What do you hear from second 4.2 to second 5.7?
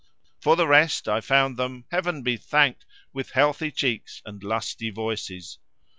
and lusty voices.